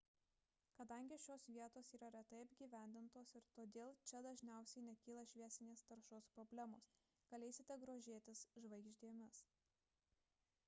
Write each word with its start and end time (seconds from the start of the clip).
kadangi 0.77 1.17
šios 1.23 1.43
vietos 1.55 1.89
yra 1.97 2.07
retai 2.13 2.37
apgyvendintos 2.45 3.33
ir 3.39 3.43
todėl 3.59 3.91
čia 4.11 4.21
dažniausiai 4.27 4.85
nekyla 4.85 5.25
šviesinės 5.33 5.83
taršos 5.91 6.29
problemos 6.37 6.87
galėsite 7.35 7.77
grožėtis 7.83 8.41
žvaigždėmis 8.65 9.43